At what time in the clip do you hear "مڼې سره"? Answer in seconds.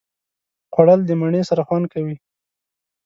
1.21-1.61